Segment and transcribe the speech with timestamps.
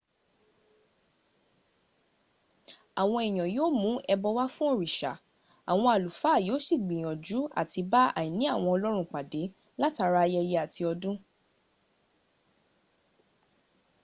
[3.01, 5.13] àwọn èèyàn yíò mún ẹbọ wá fún òrìṣà
[5.71, 9.41] àwọn àlúfà yí ó sì gbìyànjú à ti bá àìní àwọn ọlọ́run pàdé
[9.81, 11.17] látara ayẹyẹ àti ọdún